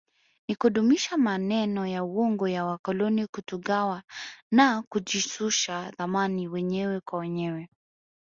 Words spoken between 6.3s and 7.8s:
wenyewe kwa wenyewe